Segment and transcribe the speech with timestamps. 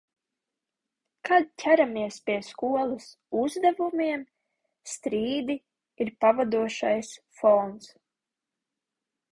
[1.29, 3.09] Kad ķeramies pie skolas
[3.43, 4.25] uzdevumiem,
[4.95, 5.59] strīdi
[6.07, 7.95] ir pavadošais fons...